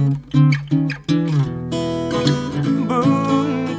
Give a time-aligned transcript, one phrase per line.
[0.00, 0.16] 文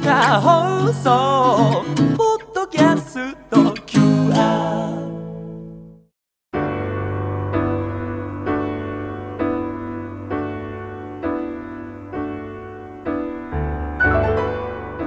[0.04, 1.82] 化放送
[2.16, 5.02] ポッドキャスト QR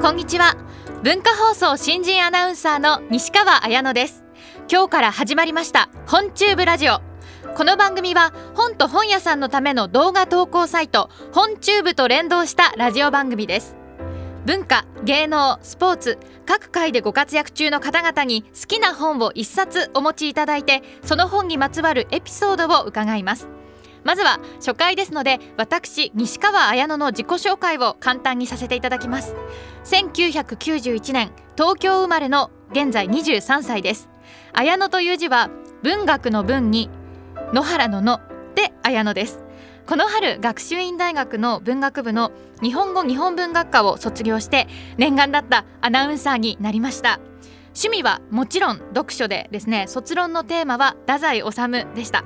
[0.02, 0.58] こんにちは。
[1.02, 4.26] 文化放送新人アナウンサーの西川彩乃です。
[4.70, 7.15] 今日から始まりました本チューブラジオ。
[7.56, 13.78] この番組は本と本屋さんのための動画投稿サイト本チューブと連動したラジオ番組です。
[14.46, 23.48] 文化芸能スポーツ各界でご活躍中の方々に好きな本を一冊お持ちいただいてその本にまつわるエピソードを伺います。
[24.04, 29.34] まずは初回ですので私西川綾乃の自己紹介を簡単にさせていただきます。
[29.86, 34.10] 1991年東京生まれの現在23歳です。
[34.52, 35.50] 綾乃という字は
[35.84, 36.90] 文学の文に
[37.54, 38.20] 野原の野
[38.56, 39.44] で綾乃です。
[39.86, 42.32] この春学習院大学の文学部の
[42.62, 47.20] 日本語日本文学科を卒業して念願だったアナウンサーになりました。
[47.76, 52.24] 趣味はもちろん読書でですね卒論のテーマは太宰治でした。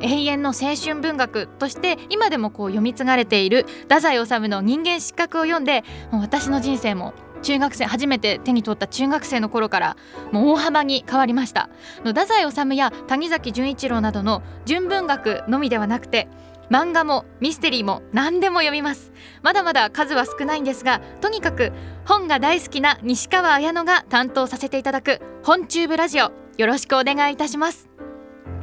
[0.00, 9.96] 永遠の青春文学として今でもこう読み継がれている太宰治の人間失格を読んでもう私の人生も中学生初めて手に取った中学生の頃から
[10.32, 11.68] もう大幅に変わりました。
[12.04, 16.28] 太宰治や谷崎潤一郎などの純文学のみではなくて
[16.70, 19.12] 漫画もミステリーも何でも読みます。
[19.42, 21.72] まだまだ数は少ないんですがとにかく
[22.04, 27.88] 本が大好きな西川綾乃が担当させていただく本チューブラジオよろしくお願いいたします。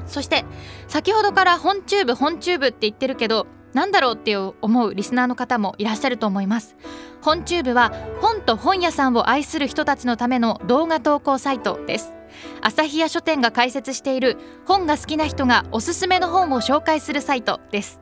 [0.05, 0.45] そして
[0.87, 6.77] 先ほどから本チューブ本チューブって言ってるけどなんだろうって思うリスナーの方もいらっしゃると思います。
[7.21, 12.13] 本チューブは本と本屋さんを愛する人たちのための動画投稿サイトです。
[12.61, 17.99] 旭屋書店が開設している本が好きな人がおすすめの本を紹介するサイトです。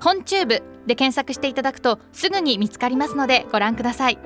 [0.00, 4.18] 本チューブで検索していただくとすぐに見つかりますのでご覧ください。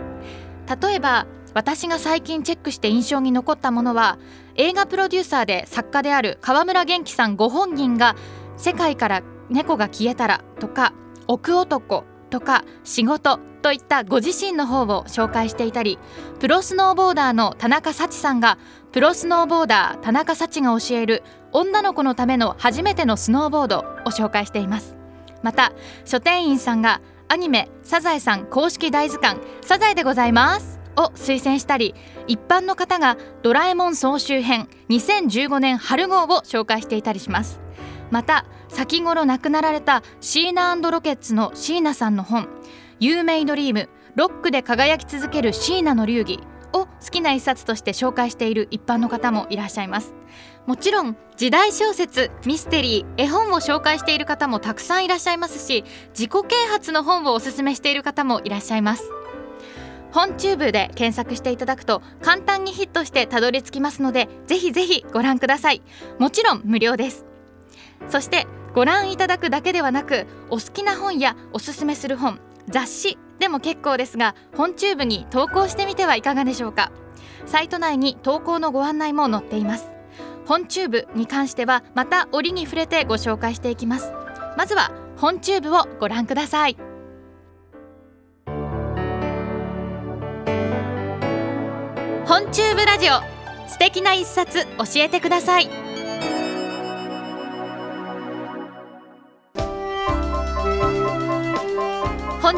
[0.83, 4.19] 例えば私が最近チェックして印象に残ったものは
[4.57, 8.17] 映画プロデューサーで作家である川村元気さんご本人が
[8.57, 10.93] 世界から猫が消えたらとか
[11.27, 15.99] 奥男とか仕事といったご自身の方を紹介していたり
[16.39, 18.59] プロスノーボーダーの田中幸さんが
[18.93, 21.23] プロスノーボーダー田中幸が教える
[21.53, 24.97] 女の子のための初めてのスノーボードを紹介しています。
[25.43, 25.73] また
[26.05, 31.95] 書店員さんがアニメ「サザエさん」公式大図鑑「サザエでございます」を推薦したり
[32.27, 37.61] 一般の方が「ドラえもん総集編2015年春号」を紹介していたりします。
[38.11, 42.49] また先頃亡くなられたシーナロケッツの椎名さんの本
[43.01, 46.41] 「有名ドリームロックで輝き続ける椎名の流儀」
[46.73, 50.15] を好きな一冊として紹介している一般の方もいらっしゃいます。
[50.67, 59.11] もちろん時代小説ミステリー絵本を紹介している方もたくさんいらっしゃいますし自己啓発の本をおすすめしている方もいらっしゃいます。
[60.13, 65.83] 本チューブで検索していただくと簡単にヒットしてたどり着きますのでぜひぜひご覧ください。
[66.19, 67.30] もちろん無料です。
[68.09, 76.93] そしてご覧いただくだけではなくお好きな本やおすすめする本雑誌でも結構ですが本チューブに投稿してみてはいかがでしょうか。
[77.47, 79.89] サイト内に投稿のご案内も載っています。
[80.47, 84.13] 本チューブに関してはまた折に触れてご紹介していきます。
[84.57, 86.77] まずは本チューブをご覧ください。
[92.27, 93.15] 本チューブラジオ
[93.69, 95.69] 素敵な一冊教えてください。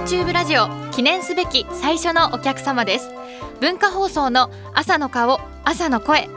[0.03, 3.09] 本チューブラジオ記念すべき最初のお客様です。
[3.61, 6.29] 文化放送の朝の顔朝の声。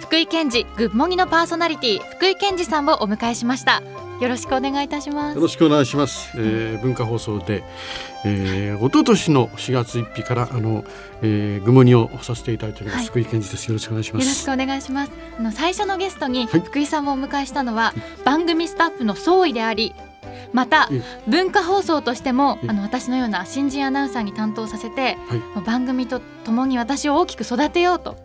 [0.00, 3.82] 福井健二グッモギのパーソナリティ福井健二さんをお迎えしました。
[4.22, 5.34] よろしくお願いいたします。
[5.34, 7.62] よろしくお願いします、えー、文化放送で、
[8.24, 10.86] えー、一昨年の4月1日からあの、
[11.20, 13.66] えー、グモニをさせていただいております、はい、福井健二です。
[13.66, 14.24] よろしくお願いします。
[14.24, 15.12] よろしくお願いします。
[15.38, 19.94] あの最初のゲストに福井さんをお迎えしたのは、はい、番組スタッフの総意であり
[20.52, 20.88] また
[21.28, 28.16] 文化放送としてもあの私のような新人アナウンサーに担当させて、はい、番組とともに私を大きく育てようと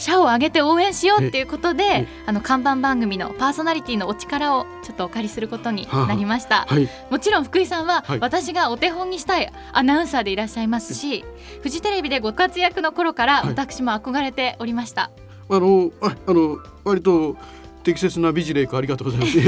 [0.00, 11.24] 社を挙げて応援しようっていうことであの看板番組のパーソナリティのお力をちょっとお借りすることになりました、ははい、もちろん福井さんは、私がお手本にしたいアナウンサーでいらっしゃいますし
[11.62, 15.10] フジテレビでご活躍の頃から私も憧れておりました、
[15.50, 17.36] あのああの割と
[17.82, 19.38] 適切な美辞麗句ありがとうございます。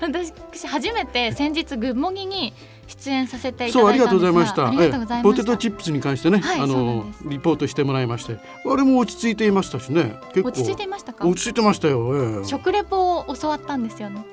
[0.00, 2.52] 私初めて先日グッモギに
[2.86, 5.22] 出演させていただいたんですがそうありがとうございました。
[5.22, 8.38] ポテトチップスに関してね、はい、あのリポートしてもらいまして。
[8.66, 11.26] あれも落ち着いていましたしね落ち着いていましたか？
[11.26, 14.24] 落ち着いてましたよ、えー、食レポを教わったんですよね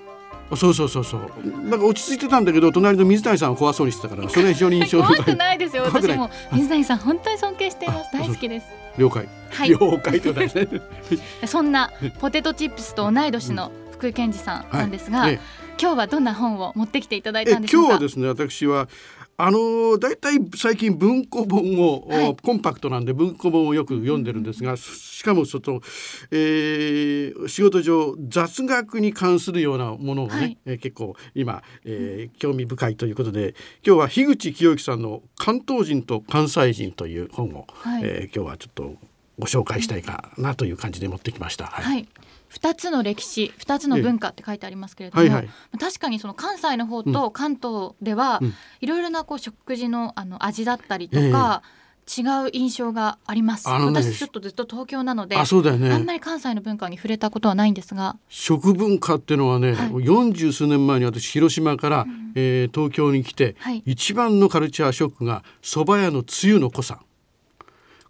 [0.55, 1.21] そうそうそうそう。
[1.69, 5.83] なんか落ち着いてたんだけど隣の水谷さんは怖そうにしてたから それは非常に印象怖く深いないですよ。
[5.91, 8.09] 私も水谷さん本当に尊敬しています。
[8.13, 8.67] あ大好きです。
[8.97, 9.69] 了解、はい。
[9.69, 10.67] 了解とですね
[11.47, 15.39] そんなポテトチップスと同い年の福井健二さんなんですが、え
[15.81, 17.87] 今日はどんな本を持ってきていただいえたんでしょうか？
[17.89, 18.87] 今日はですね私は
[19.37, 22.35] あのー大体最近文庫本を、はい。
[22.41, 25.81] コンパクトなんで文庫本をよく読んでるんですが、しかもその、
[26.31, 30.57] えー仕事上雑学に関するようなものをね、はい。
[30.65, 33.55] えー結構今、えー興味深いということで
[33.85, 38.01] 今日は樋口清之さんの「関東人と関西人」という本を、はい。
[38.05, 38.95] えー今日はちょっと
[39.37, 41.65] ご紹介したいかなという感じで持ってきました。
[41.65, 41.85] はい。
[41.85, 42.07] はい
[42.55, 45.49] 二つの歴史二つの文化って書いてありますけれども、はいはい。
[45.77, 48.53] 確かにその関西の方と関東では、うん。
[48.79, 51.63] いろいろなこう食事のあの味だったりとか、
[52.07, 53.67] 違う印象があります。
[53.67, 55.91] ね私ちょっとずっと東京なので、あそうだよね。
[55.91, 59.89] あんまり関西の文化に触れたことはないんですが、食文化っていうのはね、はい。
[59.89, 62.05] 40数年前に私広島から、
[62.35, 63.83] えー東京に来て、はい。
[63.85, 67.01] 一番のカルチャーショックが蕎麦屋のつゆの濃さ。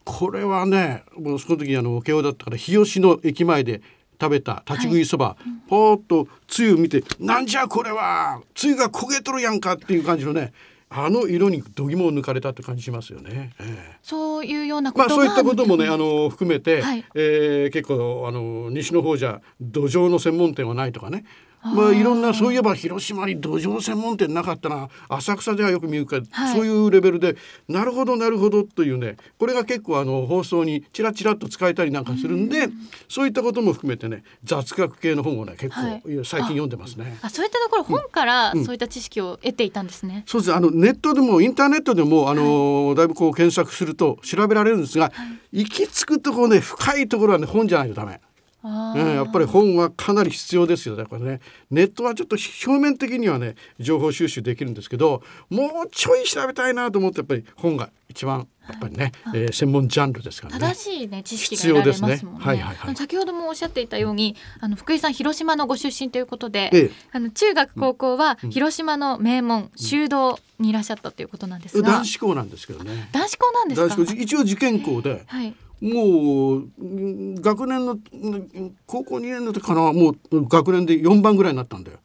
[0.05, 3.81] これはねもうその時あの慶応だったから日吉の駅前で
[4.19, 10.53] 食べた立ち食いそば、ポーッとつゆ見て「なんじゃこれはつゆが焦げとるやんか」っていう感じのね
[10.89, 13.51] あの色に度肝を抜かれたって感じしますよね。
[13.59, 13.97] ええ。
[14.01, 17.03] そういうようなこまあ、そういったこともねあの含めて、はい。
[17.15, 21.25] えー結構あの西の方じゃ土壌の専門店はないとかね
[21.73, 24.89] まあ、いろんなそういえば広島に土壌専門店なかったな。
[25.09, 26.55] 浅草ではよく見るから、はい。
[26.55, 27.35] そういうレベルで
[27.67, 29.17] なるほどなるほどというね。
[29.39, 32.69] これが結構あの放送にチラチラっと使えたりなんかするんで、
[33.09, 36.01] そういったことも含めてね雑学系の本をね結構、はい。
[36.23, 37.17] 最近読んでますね。
[37.21, 40.23] あそういったところ本からそういった知識を得ていたんですね。
[40.27, 45.11] そうですあのネットでもインターネットでもあの、だいぶこう検索すると調べられるんですが、
[45.51, 48.21] 行き着くところね深いところはね本じゃないとダメ。
[48.65, 51.41] うん、やっぱり本はかなり必要ですよだからね。
[51.71, 52.35] ネットはちょっと
[52.65, 60.59] 表面的にはね情報収集できるんですけどもうちょい調べたいなと思ってやっぱり本が一番やっぱりね、えー専門ジャンルですからね。
[60.59, 62.39] 正しいね知識が得られますもんね。
[62.43, 62.95] はいはいはい。
[62.95, 66.91] 先ほどもおっしゃっていたように、あの福井さん広島のご出身ということで、ええ。
[67.11, 73.09] あの中学高校は広島の名門、修道にいらっしゃったということなんですが、男子校なんですけどね。
[73.11, 74.13] 男子校なんですか？
[74.13, 75.23] 一応受験校で。
[75.27, 75.53] はい。
[75.81, 81.99] もううん学年のうん高校2年の時かなもう学年で4番ぐらいになったんだよ。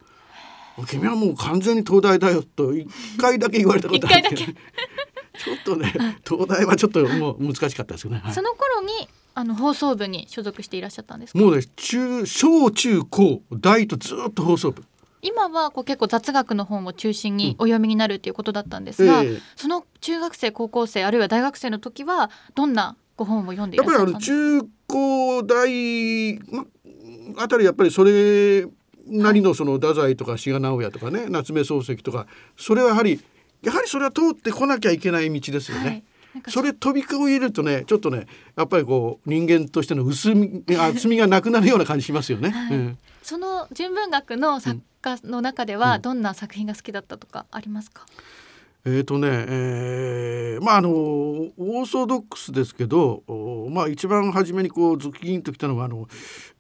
[0.87, 2.89] 君はもう完全に東大だよと一
[3.19, 5.93] 回だけ言われたことあるけどちょっとね
[6.27, 8.21] 東大はちょっともう難しかったですよね。
[8.25, 11.39] はいその頃にあの放送部に所属していらっしゃったんですか？
[11.39, 14.85] もうね中小中高大とずっと放送部。
[15.23, 24.35] 今はこう結構雑学の本を中心にお読みになるということだったんですが、ええその中学生高校生あるいは大学生の時はどんなご本を読んでいやっぱりあらっしゃったんですか？
[24.35, 26.65] の中高大ま
[27.45, 28.67] あたりやっぱりそれ
[29.07, 32.27] なりのその太宰とか志賀直哉とかね夏目漱石とか
[32.57, 33.21] それはやはり
[33.63, 35.87] やはりそれは通ってこなきゃいけない道ですよね。
[35.87, 36.03] はい
[36.47, 38.27] それ飛び越えるとねちょっとね
[38.57, 42.51] やっぱりこう人間としての薄み 厚みがなくなるような感じしますよね。
[42.51, 48.07] はいうんその純文学の作家の中ではどんな作品が好きだったとかありますか？
[48.85, 56.07] えーとねえーまああのオーソドックスですけどおまあ一番初めにこうズキンときたのがあの、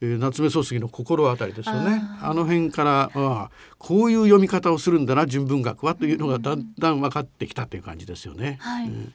[0.00, 2.02] えー夏目漱石の「心あたり」ですよね。
[2.22, 8.59] ああの辺からああこういう読み方をするんだな純文学はというのがだんだん分かってきたという感じですよね。
[8.61, 8.87] はい。
[8.87, 9.14] うん。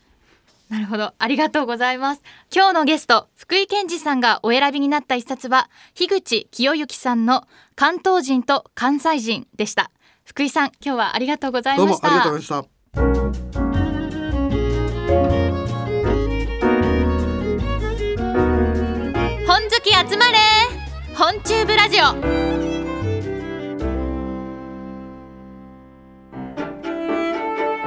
[0.69, 1.13] なるほど。
[1.17, 2.21] ありがとうございます。
[2.53, 9.91] 今日のゲスト福井健二さんがお選びになった一冊は樋口清之さんの関東人と関西人でした。
[10.23, 12.07] 福井さん今日はありがとうございました。
[12.07, 12.74] どうもありがとうございました。
[12.95, 13.03] 本
[19.63, 20.37] 好き集まれ
[21.13, 22.05] 本チューブラジオ。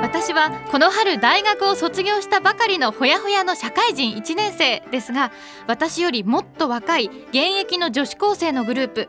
[0.01, 5.33] 私はこの春大学を卒業したばかりのほやほやの社会人1年生ですが
[5.67, 9.09] 私よりもっと若い現役の女子高生のグループ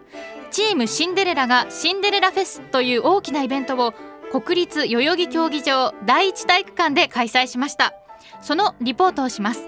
[0.51, 3.93] チームシンデレラがシンデレラフェスという大きなイベントを
[4.31, 7.93] 国立代々木競技場第一体育館で開催しました。
[8.41, 9.67] そのリポートをします。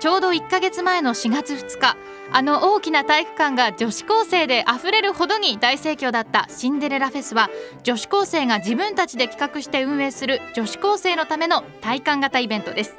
[0.00, 1.96] ちょうど1ヶ月前の4月2日
[2.32, 7.50] あの大きな体育館が女子高生であふれるほどに大盛況だったシンデレラフェスは
[7.82, 12.94] 女子高生が自分たちで企画して運営する女子高生のための体感型イベントです。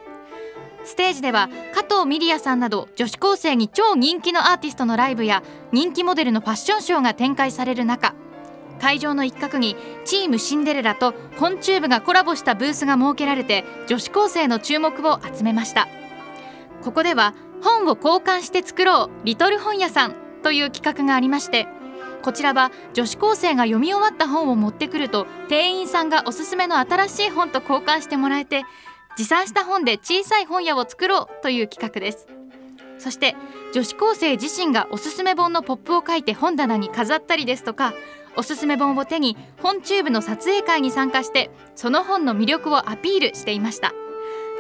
[0.83, 8.15] ステージでは加藤ミリヤさんなど女子高生に超人気のアーティストのライブや人気モデルのファッションショーが展開される中
[8.81, 15.87] 会場の一角にチームシンデレラと本チューブがコラボしたブースが設けられて女子高生の注目を集めました。
[16.81, 21.67] ここでは本を交換して作ろうリトル本屋さんという企画がありまして
[22.23, 28.63] こちらは女子高生が読み終わった本を持ってくると店員さんがおすすめの新しい本と交換してもらえて
[29.17, 32.27] 持参した本で小さい本屋を作ろうという企画です。
[32.97, 33.35] そして
[33.73, 37.93] 女子高生自身がおすすめ本のポップを書いて本棚に飾ったりですとか
[38.35, 43.93] おすすめ本を手に本チューブの撮影会に参加してその本の魅力をアピールしていました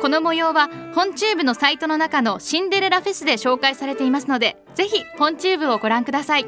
[0.01, 6.45] この模様は本チューブのサイトの中のシンデレラフェスで紹介されていますのでぜひ本チューブをご覧ください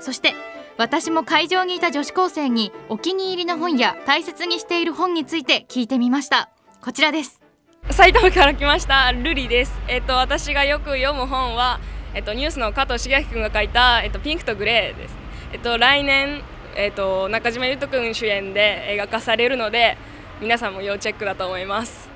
[0.00, 0.34] そして
[0.78, 7.42] 私も会場にいた女子高生にお気に入りの本や大切にしている本について聞いてみましたこちらです
[7.90, 9.72] 埼玉から来ましたルリです。
[9.88, 11.80] えっと私がよく読む本は
[12.14, 15.21] えっとニュースの加藤茂明君が書いたえっとピンクとグレーです。
[15.52, 16.42] えっと来年
[16.76, 19.98] えっと中島裕翔君主演で映画化されるので
[20.40, 22.08] 皆さんも要チェックだと思います。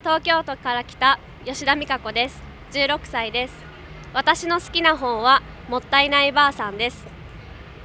[0.00, 2.40] 東京都から来た吉田美香子です。
[2.70, 3.54] 16歳です。
[4.14, 7.04] 私の好きな本はもったいないばあさんです。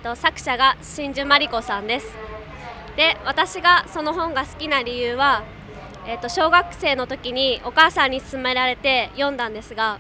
[0.04, 2.16] と作者が真珠真理子さんです。
[2.96, 5.44] で私がその本が好きな理由は
[6.06, 10.00] えー、と小学生の時にお母さんに勧められて読んだんですが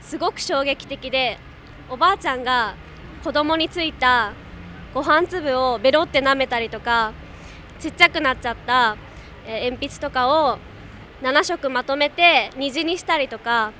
[0.00, 1.38] すごく衝撃的で
[1.88, 2.74] おばあちゃんが
[3.22, 4.32] 子供についた
[4.94, 7.12] ご飯粒をベロって舐めたりとか
[7.78, 8.96] ちっちゃくなっちゃった、
[9.46, 10.58] え、鉛筆とかを
[11.22, 13.72] 7色まとめて虹にしたりとか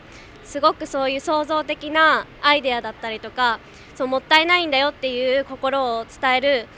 [0.45, 3.59] すごくそういう創造的なアイデアだったりとか
[3.95, 6.69] そうもったいないんだよっていう心を伝える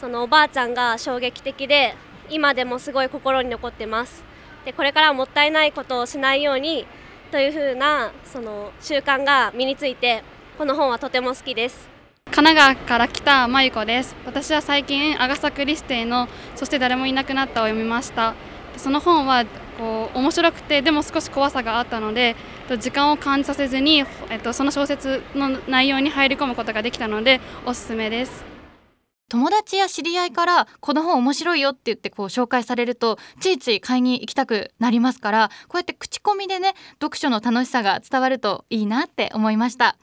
[0.00, 1.94] そのおばあちゃんが衝撃的で
[2.30, 4.24] 今でもすごい心に残ってます。
[4.64, 6.86] でこれからもったいないことをしないように
[7.30, 10.22] というふうなその習慣が身について
[10.56, 11.91] この本はとても好きです。
[12.32, 14.16] 神奈川から来たまゆこです。
[14.24, 18.34] 私は最近アガサ・クリスティのそして誰もいなくなったを読みました。
[18.78, 19.44] その本は
[19.76, 22.34] こう面白くてでも少し怖さがあったので
[22.80, 28.42] 時間を感じさせずに、えっと、その小説の内容に入り込むことができたのでおすすめです。
[29.28, 39.96] 友達や知り合いからこの本面白いよって言ってこう紹介されるとついつい買いに行きたくなりますからこうやって口コミでね読書の楽しさが伝わるといいなって思いました。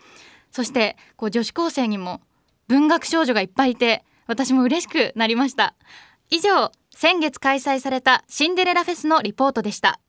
[0.52, 2.22] そしてこう女子高生にも
[2.68, 5.76] 文学少女がいっぱいいて私も嬉しくなりました。
[6.30, 10.00] 以上先月開催されたシンデレラフェスのリポートでした。